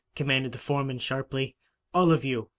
[0.15, 1.55] commanded the foreman sharply.
[1.93, 2.49] "All of you!